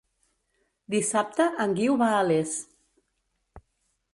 Dissabte 0.95 1.47
en 1.67 1.75
Guiu 1.81 1.99
va 2.01 2.07
a 2.15 2.25
Les. 2.31 2.57